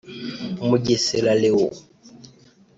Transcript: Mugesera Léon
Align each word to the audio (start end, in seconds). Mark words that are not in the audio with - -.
Mugesera 0.67 1.33
Léon 1.41 1.71